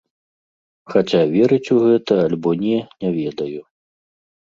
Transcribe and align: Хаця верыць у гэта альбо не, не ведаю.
Хаця 0.93 1.21
верыць 1.35 1.73
у 1.77 1.79
гэта 1.85 2.19
альбо 2.25 2.57
не, 2.65 2.77
не 3.01 3.09
ведаю. 3.23 3.57